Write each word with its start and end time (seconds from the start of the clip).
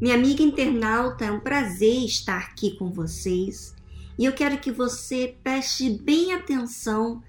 Minha 0.00 0.16
amiga 0.16 0.42
internauta, 0.42 1.24
é 1.24 1.30
um 1.30 1.38
prazer 1.38 2.04
estar 2.04 2.38
aqui 2.38 2.76
com 2.76 2.90
vocês 2.90 3.74
e 4.18 4.24
eu 4.24 4.32
quero 4.32 4.58
que 4.58 4.72
você 4.72 5.36
preste 5.42 5.88
bem 5.88 6.32
atenção 6.32 7.22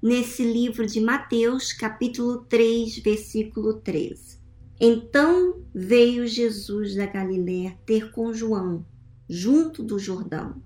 nesse 0.00 0.44
livro 0.44 0.86
de 0.86 1.00
Mateus, 1.00 1.72
capítulo 1.72 2.44
3, 2.44 2.98
versículo 2.98 3.74
13. 3.74 4.38
Então 4.80 5.62
veio 5.74 6.28
Jesus 6.28 6.94
da 6.94 7.06
Galiléia 7.06 7.76
ter 7.84 8.12
com 8.12 8.32
João, 8.32 8.86
junto 9.28 9.82
do 9.82 9.98
Jordão, 9.98 10.62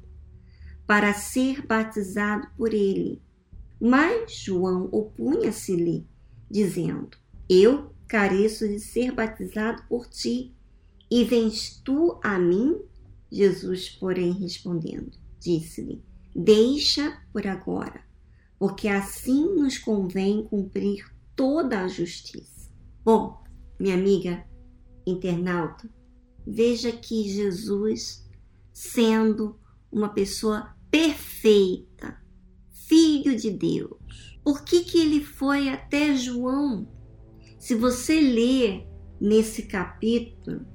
para 0.87 1.15
ser 1.15 1.67
batizado 1.67 2.49
por 2.57 2.75
ele. 2.75 3.21
Mas 3.81 4.33
João 4.33 4.91
opunha-se-lhe, 4.93 6.07
dizendo: 6.51 7.17
Eu 7.49 7.95
careço 8.07 8.69
de 8.69 8.79
ser 8.79 9.11
batizado 9.13 9.83
por 9.89 10.07
ti, 10.07 10.55
e 11.11 11.25
vens 11.25 11.81
tu 11.85 12.21
a 12.23 12.39
mim? 12.39 12.81
Jesus, 13.31 13.89
porém, 13.89 14.33
respondendo, 14.33 15.11
disse-lhe: 15.39 16.03
Deixa 16.35 17.21
por 17.33 17.47
agora, 17.47 18.05
porque 18.59 18.89
assim 18.89 19.55
nos 19.57 19.79
convém 19.79 20.45
cumprir 20.45 21.05
toda 21.35 21.81
a 21.81 21.89
justiça. 21.89 22.71
Bom, 23.05 23.43
minha 23.79 23.95
amiga 23.95 24.45
internauta, 25.07 25.91
veja 26.47 26.93
que 26.93 27.29
Jesus, 27.29 28.29
sendo 28.73 29.59
uma 29.91 30.11
pessoa 30.11 30.77
perfeita, 30.91 32.21
filho 32.71 33.37
de 33.37 33.51
Deus, 33.51 34.39
por 34.45 34.63
que, 34.63 34.85
que 34.85 34.99
ele 34.99 35.25
foi 35.25 35.69
até 35.69 36.15
João? 36.15 36.89
Se 37.59 37.75
você 37.75 38.21
ler 38.21 38.87
nesse 39.21 39.63
capítulo, 39.63 40.67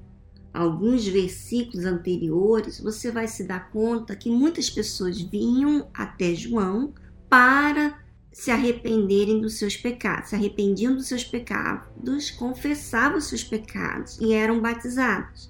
alguns 0.56 1.06
versículos 1.06 1.86
anteriores, 1.86 2.80
você 2.80 3.12
vai 3.12 3.28
se 3.28 3.44
dar 3.44 3.70
conta 3.72 4.16
que 4.16 4.30
muitas 4.30 4.70
pessoas 4.70 5.20
vinham 5.20 5.88
até 5.94 6.34
João 6.34 6.94
para 7.30 8.00
se 8.32 8.52
arrependerem 8.52 9.42
dos 9.42 9.56
seus 9.56 9.76
pecados, 9.76 10.30
se 10.30 10.36
arrependiam 10.36 10.96
dos 10.96 11.08
seus 11.08 11.24
pecados, 11.24 12.32
confessavam 12.32 13.18
os 13.18 13.26
seus 13.26 13.44
pecados 13.44 14.18
e 14.20 14.34
eram 14.34 14.62
batizados. 14.62 15.50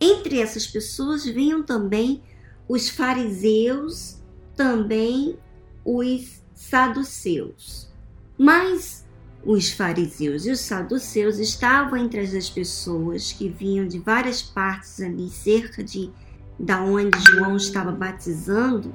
Entre 0.00 0.40
essas 0.40 0.66
pessoas 0.66 1.24
vinham 1.24 1.62
também 1.62 2.22
os 2.68 2.88
fariseus, 2.88 4.18
também 4.56 5.38
os 5.84 6.42
saduceus. 6.54 7.88
Mas 8.38 9.04
os 9.44 9.70
fariseus 9.70 10.44
e 10.44 10.50
os 10.50 10.60
saduceus 10.60 11.38
estavam 11.38 11.96
entre 11.96 12.20
as 12.20 12.50
pessoas 12.50 13.32
que 13.32 13.48
vinham 13.48 13.86
de 13.86 13.98
várias 13.98 14.42
partes 14.42 15.00
ali, 15.00 15.28
cerca 15.30 15.82
de 15.82 16.10
da 16.58 16.82
onde 16.82 17.18
João 17.20 17.56
estava 17.56 17.90
batizando, 17.90 18.94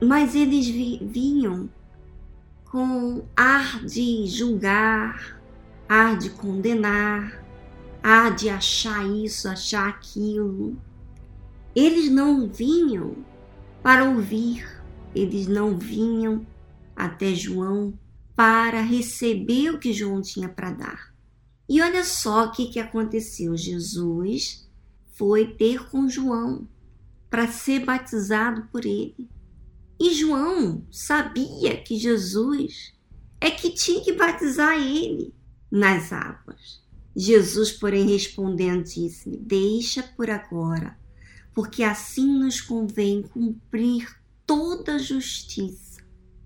mas 0.00 0.36
eles 0.36 0.68
vinham 0.68 1.68
com 2.66 3.24
ar 3.36 3.84
de 3.84 4.26
julgar, 4.28 5.40
ar 5.88 6.16
de 6.16 6.30
condenar, 6.30 7.44
ar 8.00 8.32
de 8.34 8.48
achar 8.48 9.04
isso, 9.04 9.48
achar 9.48 9.88
aquilo. 9.88 10.76
Eles 11.74 12.08
não 12.08 12.46
vinham 12.46 13.16
para 13.82 14.04
ouvir, 14.04 14.64
eles 15.14 15.48
não 15.48 15.76
vinham 15.76 16.46
até 16.94 17.34
João 17.34 17.92
para 18.38 18.80
receber 18.82 19.70
o 19.70 19.80
que 19.80 19.92
João 19.92 20.22
tinha 20.22 20.48
para 20.48 20.70
dar. 20.70 21.12
E 21.68 21.82
olha 21.82 22.04
só 22.04 22.44
o 22.44 22.52
que, 22.52 22.66
que 22.66 22.78
aconteceu: 22.78 23.56
Jesus 23.56 24.70
foi 25.16 25.54
ter 25.54 25.90
com 25.90 26.08
João 26.08 26.68
para 27.28 27.48
ser 27.48 27.84
batizado 27.84 28.68
por 28.70 28.86
ele. 28.86 29.28
E 29.98 30.14
João 30.14 30.86
sabia 30.88 31.82
que 31.82 31.98
Jesus 31.98 32.94
é 33.40 33.50
que 33.50 33.70
tinha 33.70 34.04
que 34.04 34.12
batizar 34.12 34.78
ele 34.78 35.34
nas 35.68 36.12
águas. 36.12 36.80
Jesus, 37.16 37.72
porém, 37.72 38.06
respondendo, 38.06 38.84
disse: 38.84 39.36
Deixa 39.36 40.00
por 40.16 40.30
agora, 40.30 40.96
porque 41.52 41.82
assim 41.82 42.38
nos 42.38 42.60
convém 42.60 43.20
cumprir 43.20 44.08
toda 44.46 44.94
a 44.94 44.98
justiça. 44.98 46.00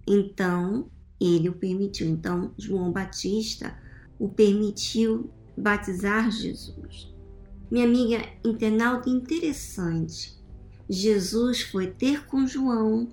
Então, 0.06 0.90
ele 1.22 1.48
o 1.48 1.54
permitiu. 1.54 2.08
Então, 2.08 2.52
João 2.58 2.90
Batista 2.90 3.76
o 4.18 4.28
permitiu 4.28 5.30
batizar 5.56 6.30
Jesus. 6.30 7.12
Minha 7.70 7.86
amiga 7.86 8.24
internauta, 8.44 9.08
interessante. 9.08 10.40
Jesus 10.88 11.62
foi 11.62 11.86
ter 11.86 12.26
com 12.26 12.46
João 12.46 13.08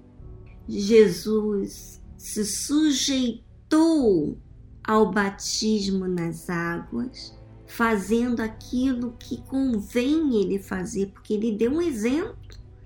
Jesus 0.70 2.00
se 2.16 2.46
sujeitou 2.46 4.38
ao 4.84 5.12
batismo 5.12 6.08
nas 6.08 6.48
águas, 6.48 7.36
fazendo 7.66 8.42
aquilo 8.42 9.16
que 9.20 9.42
convém 9.44 10.36
ele 10.36 10.60
fazer, 10.60 11.08
porque 11.08 11.34
ele 11.34 11.52
deu 11.52 11.72
um 11.72 11.82
exemplo. 11.82 12.36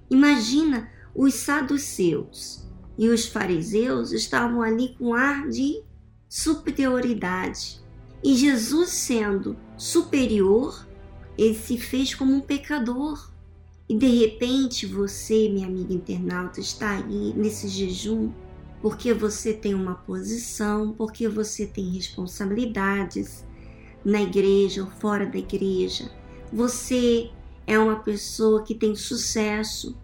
Imagina 0.09 0.89
os 1.13 1.33
saduceus 1.33 2.65
e 2.97 3.09
os 3.09 3.25
fariseus 3.25 4.11
estavam 4.11 4.61
ali 4.61 4.95
com 4.97 5.13
ar 5.13 5.47
de 5.49 5.81
superioridade. 6.29 7.81
E 8.23 8.35
Jesus, 8.35 8.89
sendo 8.89 9.57
superior, 9.77 10.87
ele 11.37 11.55
se 11.55 11.77
fez 11.77 12.13
como 12.13 12.33
um 12.33 12.41
pecador 12.41 13.29
e 13.89 13.97
de 13.97 14.07
repente 14.07 14.85
você, 14.85 15.49
minha 15.49 15.67
amiga 15.67 15.93
internauta, 15.93 16.59
está 16.59 16.91
aí 16.91 17.33
nesse 17.35 17.67
jejum 17.67 18.31
porque 18.81 19.13
você 19.13 19.53
tem 19.53 19.73
uma 19.73 19.95
posição, 19.95 20.91
porque 20.91 21.27
você 21.27 21.65
tem 21.65 21.89
responsabilidades 21.91 23.45
na 24.03 24.21
igreja 24.21 24.83
ou 24.83 24.89
fora 24.89 25.25
da 25.25 25.37
igreja. 25.37 26.11
Você 26.51 27.31
é 27.65 27.79
uma 27.79 27.95
pessoa 27.95 28.61
que 28.63 28.75
tem 28.75 28.93
sucesso. 28.93 29.97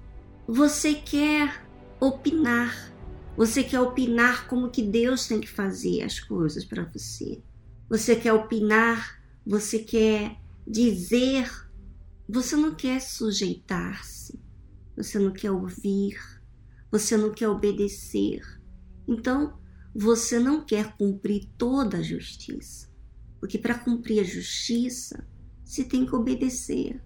Você 0.48 0.94
quer 0.94 1.69
opinar. 2.00 2.94
Você 3.36 3.64
quer 3.64 3.80
opinar 3.80 4.48
como 4.48 4.70
que 4.70 4.82
Deus 4.82 5.28
tem 5.28 5.40
que 5.40 5.50
fazer 5.50 6.04
as 6.04 6.20
coisas 6.20 6.66
para 6.66 6.84
você. 6.84 7.42
Você 7.90 8.16
quer 8.16 8.34
opinar, 8.34 9.22
você 9.46 9.80
quer 9.80 10.38
dizer 10.68 11.50
você 12.32 12.56
não 12.56 12.76
quer 12.76 13.02
sujeitar-se, 13.02 14.40
você 14.96 15.18
não 15.18 15.32
quer 15.32 15.50
ouvir, 15.50 16.16
você 16.92 17.18
não 17.18 17.32
quer 17.32 17.48
obedecer. 17.48 18.42
Então, 19.08 19.60
você 19.96 20.38
não 20.38 20.64
quer 20.64 20.96
cumprir 20.96 21.50
toda 21.58 21.98
a 21.98 22.04
justiça. 22.04 22.88
Porque 23.40 23.58
para 23.58 23.80
cumprir 23.80 24.20
a 24.20 24.24
justiça, 24.24 25.28
se 25.66 25.86
tem 25.86 26.06
que 26.06 26.16
obedecer. 26.16 27.02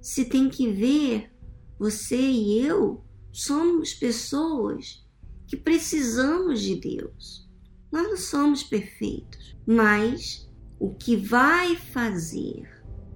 Se 0.00 0.24
tem 0.24 0.48
que 0.48 0.72
ver, 0.72 1.32
você 1.78 2.16
e 2.18 2.58
eu 2.58 3.04
somos 3.34 3.92
pessoas 3.92 5.04
que 5.46 5.56
precisamos 5.56 6.60
de 6.60 6.76
Deus. 6.76 7.50
Nós 7.90 8.08
não 8.08 8.16
somos 8.16 8.62
perfeitos, 8.62 9.56
mas 9.66 10.48
o 10.78 10.94
que 10.94 11.16
vai 11.16 11.74
fazer 11.74 12.62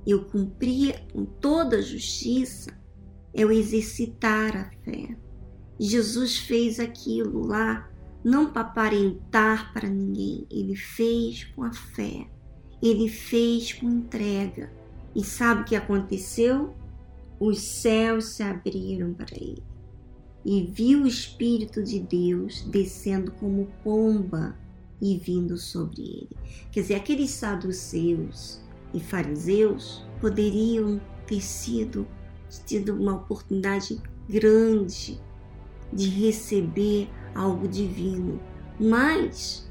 eu 0.05 0.25
cumprir 0.25 1.05
com 1.13 1.25
toda 1.25 1.77
a 1.77 1.83
justiça, 1.83 2.77
é 3.35 3.45
o 3.45 3.53
exercitar 3.53 4.57
a 4.57 4.71
fé. 4.83 5.17
Jesus 5.79 6.39
fez 6.39 6.81
aquilo 6.81 7.47
lá 7.47 7.89
não 8.25 8.51
para 8.51 8.63
aparentar 8.63 9.73
para 9.73 9.89
ninguém, 9.89 10.47
ele 10.51 10.75
fez 10.75 11.45
com 11.45 11.63
a 11.63 11.73
fé, 11.73 12.27
ele 12.83 13.09
fez 13.09 13.75
com 13.75 13.87
entrega. 13.87 14.73
E 15.15 15.23
sabe 15.23 15.61
o 15.61 15.65
que 15.65 15.77
aconteceu? 15.77 16.75
Os 17.39 17.61
céus 17.61 18.33
se 18.33 18.43
abriram 18.43 19.13
para 19.13 19.37
ele 19.37 19.63
e 20.49 20.63
viu 20.63 21.03
o 21.03 21.07
Espírito 21.07 21.83
de 21.83 22.01
Deus 22.01 22.63
descendo 22.63 23.31
como 23.33 23.69
pomba 23.85 24.57
e 24.99 25.19
vindo 25.19 25.59
sobre 25.59 26.01
ele. 26.01 26.37
Quer 26.73 26.81
dizer, 26.81 26.95
aqueles 26.95 27.29
saduceus 27.33 28.59
e 28.95 28.99
fariseus 28.99 30.03
poderiam 30.23 30.99
ter 31.27 31.43
sido 31.43 32.09
tido 32.65 32.95
uma 32.95 33.17
oportunidade 33.17 34.01
grande 34.27 35.21
de 35.93 36.09
receber 36.09 37.11
algo 37.35 37.69
divino, 37.69 38.41
mas 38.81 39.71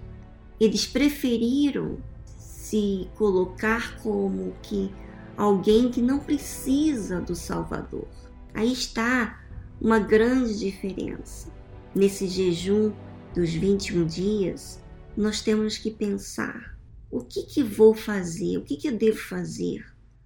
eles 0.59 0.85
preferiram 0.85 1.97
se 2.37 3.09
colocar 3.15 3.97
como 4.03 4.53
que 4.61 4.91
alguém 5.35 5.89
que 5.89 6.03
não 6.03 6.19
precisa 6.19 7.19
do 7.19 7.33
Salvador. 7.33 8.07
Aí 8.53 8.71
está 8.71 9.46
uma 9.79 9.99
grande 9.99 10.57
diferença. 10.57 11.51
Nesse 11.95 12.27
jejum 12.27 12.91
dos 13.33 13.53
21 13.53 14.05
dias, 14.05 14.79
nós 15.15 15.41
temos 15.41 15.77
que 15.77 15.91
pensar 15.91 16.77
o 17.09 17.21
que, 17.21 17.43
que 17.43 17.63
vou 17.63 17.93
fazer? 17.93 18.57
O 18.57 18.63
que, 18.63 18.75
que 18.75 18.87
eu 18.87 18.97
devo 18.97 19.17
fazer 19.17 19.85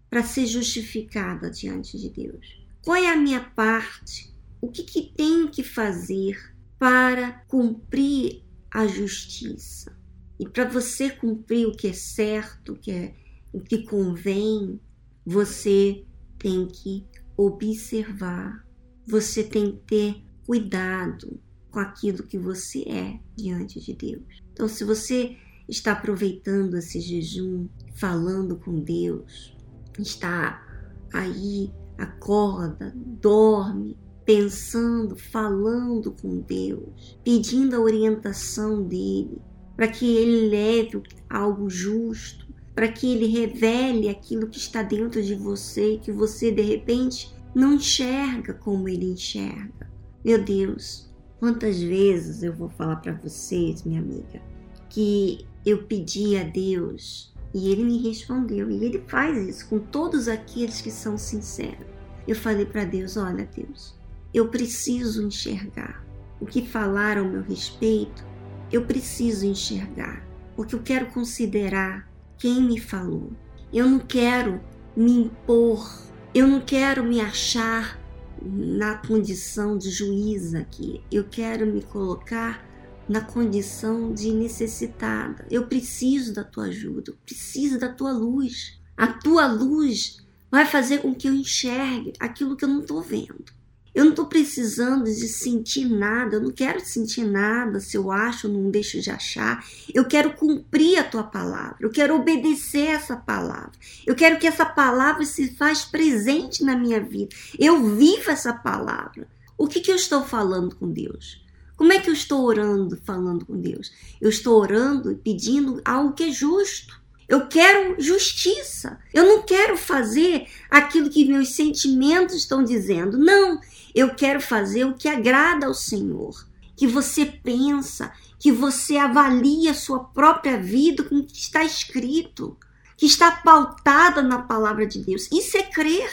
para 0.10 0.24
ser 0.24 0.46
justificada 0.46 1.50
diante 1.50 1.98
de 1.98 2.10
Deus? 2.10 2.60
Qual 2.84 2.98
é 2.98 3.08
a 3.08 3.16
minha 3.16 3.42
parte? 3.42 4.34
O 4.60 4.70
que, 4.70 4.84
que 4.84 5.14
tenho 5.16 5.50
que 5.50 5.64
fazer 5.64 6.38
para 6.80 7.32
cumprir 7.48 8.44
a 8.70 8.88
justiça? 8.88 9.96
E 10.40 10.48
para 10.48 10.66
você 10.66 11.10
cumprir 11.10 11.68
o 11.68 11.76
que 11.76 11.88
é 11.88 11.94
certo, 11.94 12.74
o 12.74 12.76
que, 12.76 12.92
é, 12.92 13.14
o 13.54 13.62
que 13.62 13.84
convém, 13.84 14.80
você 15.24 16.04
tem 16.40 16.66
que 16.66 17.06
observar, 17.38 18.66
você 19.12 19.44
tem 19.44 19.74
que 19.74 19.78
ter 19.86 20.24
cuidado 20.46 21.38
com 21.70 21.80
aquilo 21.80 22.24
que 22.24 22.38
você 22.38 22.84
é 22.88 23.20
diante 23.36 23.78
de 23.82 23.94
Deus. 23.94 24.24
Então, 24.54 24.70
se 24.70 24.86
você 24.86 25.36
está 25.68 25.92
aproveitando 25.92 26.78
esse 26.78 27.02
jejum, 27.02 27.68
falando 27.94 28.56
com 28.56 28.80
Deus, 28.80 29.54
está 30.00 30.66
aí, 31.14 31.70
acorda, 31.98 32.94
dorme, 32.96 33.98
pensando, 34.24 35.18
falando 35.18 36.14
com 36.14 36.40
Deus, 36.40 37.20
pedindo 37.22 37.76
a 37.76 37.82
orientação 37.82 38.82
dele, 38.82 39.42
para 39.76 39.90
que 39.90 40.06
ele 40.06 40.48
leve 40.50 41.04
algo 41.30 41.70
justo, 41.70 42.48
para 42.74 42.88
que 42.88 43.12
ele 43.12 43.28
revele 43.28 44.08
aquilo 44.08 44.48
que 44.48 44.58
está 44.58 44.82
dentro 44.82 45.22
de 45.22 45.36
você 45.36 46.00
que 46.02 46.14
você 46.14 46.50
de 46.50 46.62
repente 46.62 47.41
não 47.54 47.74
enxerga 47.74 48.54
como 48.54 48.88
ele 48.88 49.12
enxerga. 49.12 49.90
Meu 50.24 50.44
Deus, 50.44 51.10
quantas 51.40 51.82
vezes 51.82 52.44
eu 52.44 52.54
vou 52.54 52.70
falar 52.70 52.98
para 52.98 53.14
vocês, 53.14 53.84
minha 53.84 54.00
amiga, 54.00 54.42
que 54.90 55.46
eu 55.66 55.84
pedi 55.84 56.38
a 56.38 56.44
Deus 56.44 57.34
e 57.54 57.70
ele 57.72 57.84
me 57.84 57.98
respondeu. 57.98 58.70
E 58.70 58.86
ele 58.86 59.04
faz 59.08 59.38
isso 59.48 59.68
com 59.68 59.80
todos 59.80 60.28
aqueles 60.28 60.82
que 60.82 60.92
são 60.92 61.18
sinceros. 61.18 61.88
Eu 62.28 62.36
falei 62.36 62.66
para 62.66 62.86
Deus: 62.86 63.18
Olha, 63.18 63.50
Deus, 63.56 63.96
eu 64.34 64.48
preciso 64.48 65.26
enxergar. 65.26 66.06
O 66.40 66.46
que 66.46 66.66
falaram 66.66 67.26
ao 67.26 67.32
meu 67.32 67.42
respeito, 67.44 68.26
eu 68.72 68.86
preciso 68.86 69.46
enxergar. 69.46 70.26
Porque 70.56 70.76
eu 70.76 70.82
quero 70.82 71.08
considerar 71.08 72.10
quem 72.38 72.64
me 72.64 72.80
falou. 72.80 73.32
Eu 73.72 73.88
não 73.88 74.00
quero 74.00 74.60
me 74.96 75.12
impor. 75.12 76.11
Eu 76.34 76.48
não 76.48 76.62
quero 76.62 77.04
me 77.04 77.20
achar 77.20 78.00
na 78.42 78.96
condição 78.96 79.78
de 79.78 79.90
juíza 79.90 80.60
aqui. 80.60 81.04
Eu 81.12 81.26
quero 81.26 81.68
me 81.68 81.82
colocar 81.82 82.66
na 83.08 83.20
condição 83.20 84.14
de 84.14 84.32
necessitada. 84.32 85.46
Eu 85.52 85.68
preciso 85.68 86.34
da 86.34 86.42
tua 86.42 86.68
ajuda, 86.68 87.12
eu 87.12 87.18
preciso 87.26 87.78
da 87.78 87.90
tua 87.90 88.14
luz. 88.14 88.80
A 88.96 89.08
tua 89.08 89.46
luz 89.46 90.26
vai 90.50 90.66
fazer 90.66 91.00
com 91.00 91.14
que 91.14 91.28
eu 91.28 91.34
enxergue 91.34 92.14
aquilo 92.18 92.56
que 92.56 92.64
eu 92.64 92.70
não 92.70 92.80
estou 92.80 93.02
vendo. 93.02 93.52
Eu 93.94 94.06
não 94.06 94.12
estou 94.12 94.26
precisando 94.26 95.06
de 95.06 95.28
sentir 95.28 95.86
nada, 95.86 96.36
eu 96.36 96.42
não 96.42 96.52
quero 96.52 96.80
sentir 96.80 97.26
nada 97.26 97.80
se 97.80 97.98
eu 97.98 98.12
acho 98.12 98.48
ou 98.48 98.54
não 98.54 98.72
deixo 98.72 99.02
de 99.02 99.12
achar. 99.12 99.66
Eu 99.94 100.06
quero 100.06 100.34
cumprir 100.34 100.98
a 100.98 101.04
tua 101.04 101.24
palavra, 101.24 101.78
eu 101.82 101.90
quero 101.90 102.16
obedecer 102.16 102.88
essa 102.88 103.18
palavra. 103.18 103.72
Eu 104.06 104.16
quero 104.16 104.40
que 104.40 104.48
essa 104.48 104.66
palavra 104.66 105.26
se 105.26 105.56
faz 105.56 105.84
presente 105.84 106.64
na 106.64 106.78
minha 106.78 107.02
vida. 107.02 107.36
Eu 107.60 107.96
vivo 107.96 108.32
essa 108.32 108.54
palavra. 108.54 109.28
O 109.58 109.68
que, 109.68 109.82
que 109.82 109.92
eu 109.92 109.96
estou 109.96 110.24
falando 110.24 110.76
com 110.76 110.92
Deus? 110.92 111.42
Como 111.76 111.92
é 111.92 112.00
que 112.00 112.10
eu 112.10 112.14
estou 112.14 112.46
orando, 112.46 112.96
falando 113.04 113.44
com 113.44 113.60
Deus? 113.60 113.92
Eu 114.22 114.30
estou 114.30 114.60
orando 114.62 115.12
e 115.12 115.16
pedindo 115.16 115.82
algo 115.84 116.14
que 116.14 116.26
é 116.26 116.32
justo. 116.32 117.01
Eu 117.32 117.48
quero 117.48 117.96
justiça. 117.98 119.00
Eu 119.14 119.24
não 119.24 119.44
quero 119.44 119.78
fazer 119.78 120.48
aquilo 120.70 121.10
que 121.10 121.24
meus 121.24 121.56
sentimentos 121.56 122.36
estão 122.36 122.62
dizendo. 122.62 123.18
Não, 123.18 123.58
eu 123.96 124.14
quero 124.14 124.42
fazer 124.42 124.84
o 124.84 124.96
que 124.96 125.08
agrada 125.08 125.66
ao 125.66 125.74
Senhor. 125.74 126.46
Que 126.76 126.86
você 126.86 127.26
pensa, 127.26 128.12
que 128.38 128.52
você 128.52 128.98
avalia 128.98 129.72
a 129.72 129.74
sua 129.74 130.04
própria 130.04 130.58
vida 130.58 131.04
com 131.04 131.20
o 131.20 131.26
que 131.26 131.38
está 131.38 131.64
escrito, 131.64 132.58
que 132.98 133.06
está 133.06 133.32
pautada 133.32 134.22
na 134.22 134.40
palavra 134.40 134.86
de 134.86 135.00
Deus. 135.00 135.30
Isso 135.32 135.56
é 135.56 135.64
crer. 135.64 136.12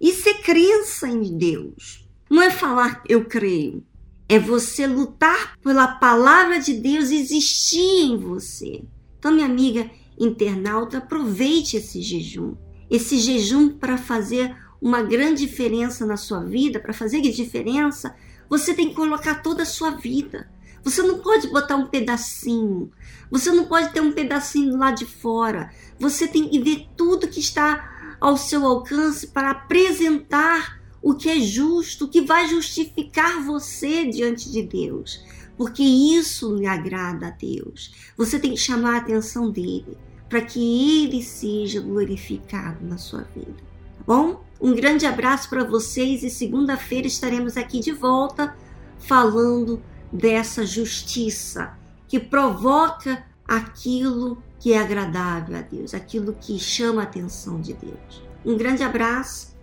Isso 0.00 0.26
é 0.26 0.34
crença 0.34 1.06
em 1.06 1.36
Deus. 1.36 2.08
Não 2.30 2.40
é 2.40 2.50
falar 2.50 3.02
eu 3.06 3.26
creio. 3.26 3.84
É 4.26 4.38
você 4.38 4.86
lutar 4.86 5.58
pela 5.58 5.86
palavra 5.86 6.58
de 6.58 6.72
Deus 6.72 7.10
existir 7.10 8.06
em 8.06 8.16
você. 8.16 8.82
Então, 9.18 9.32
minha 9.32 9.44
amiga 9.44 9.90
internauta, 10.18 10.98
aproveite 10.98 11.76
esse 11.76 12.00
jejum. 12.00 12.54
Esse 12.90 13.18
jejum 13.18 13.70
para 13.70 13.98
fazer 13.98 14.54
uma 14.80 15.02
grande 15.02 15.46
diferença 15.46 16.06
na 16.06 16.16
sua 16.16 16.40
vida, 16.40 16.78
para 16.78 16.92
fazer 16.92 17.20
diferença, 17.20 18.14
você 18.48 18.74
tem 18.74 18.90
que 18.90 18.94
colocar 18.94 19.36
toda 19.42 19.62
a 19.62 19.66
sua 19.66 19.90
vida. 19.90 20.48
Você 20.84 21.02
não 21.02 21.18
pode 21.18 21.48
botar 21.48 21.76
um 21.76 21.88
pedacinho. 21.88 22.92
Você 23.30 23.50
não 23.50 23.64
pode 23.64 23.92
ter 23.92 24.00
um 24.00 24.12
pedacinho 24.12 24.76
lá 24.76 24.92
de 24.92 25.04
fora. 25.04 25.72
Você 25.98 26.28
tem 26.28 26.48
que 26.48 26.60
ver 26.60 26.86
tudo 26.96 27.26
que 27.26 27.40
está 27.40 28.16
ao 28.20 28.36
seu 28.36 28.64
alcance 28.64 29.26
para 29.26 29.50
apresentar 29.50 30.80
o 31.02 31.14
que 31.14 31.28
é 31.28 31.40
justo, 31.40 32.04
o 32.04 32.08
que 32.08 32.20
vai 32.20 32.48
justificar 32.48 33.42
você 33.44 34.06
diante 34.06 34.50
de 34.50 34.62
Deus, 34.62 35.24
porque 35.56 35.82
isso 35.82 36.56
lhe 36.56 36.66
agrada 36.66 37.28
a 37.28 37.30
Deus. 37.30 37.92
Você 38.16 38.38
tem 38.38 38.52
que 38.52 38.56
chamar 38.56 38.94
a 38.94 38.98
atenção 38.98 39.50
dele 39.50 39.96
para 40.28 40.40
que 40.40 41.04
ele 41.04 41.22
seja 41.22 41.80
glorificado 41.80 42.84
na 42.84 42.98
sua 42.98 43.22
vida. 43.34 43.54
Tá 43.98 44.04
bom? 44.06 44.44
Um 44.60 44.74
grande 44.74 45.06
abraço 45.06 45.48
para 45.48 45.64
vocês 45.64 46.22
e 46.22 46.30
segunda-feira 46.30 47.06
estaremos 47.06 47.56
aqui 47.56 47.80
de 47.80 47.92
volta 47.92 48.56
falando 48.98 49.82
dessa 50.12 50.64
justiça 50.64 51.76
que 52.08 52.18
provoca 52.18 53.24
aquilo 53.46 54.42
que 54.58 54.72
é 54.72 54.78
agradável 54.78 55.56
a 55.56 55.60
Deus, 55.60 55.94
aquilo 55.94 56.32
que 56.32 56.58
chama 56.58 57.02
a 57.02 57.04
atenção 57.04 57.60
de 57.60 57.74
Deus. 57.74 58.22
Um 58.44 58.56
grande 58.56 58.82
abraço 58.82 59.54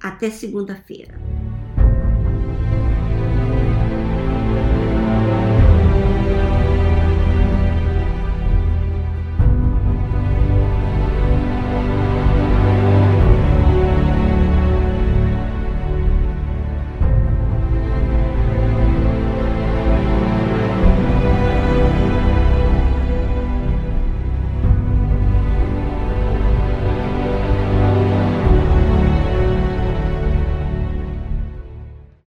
até 0.00 0.30
segunda-feira. 0.30 1.18